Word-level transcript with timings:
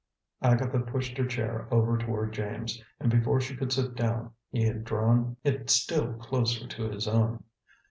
Agatha 0.41 0.79
pushed 0.79 1.15
her 1.19 1.27
chair 1.27 1.67
over 1.69 1.95
toward 1.95 2.33
James, 2.33 2.81
and 2.99 3.11
before 3.11 3.39
she 3.39 3.55
could 3.55 3.71
sit 3.71 3.93
down 3.93 4.31
he 4.51 4.63
had 4.63 4.83
drawn 4.83 5.37
it 5.43 5.69
still 5.69 6.13
closer 6.13 6.65
to 6.67 6.89
his 6.89 7.07
own. 7.07 7.43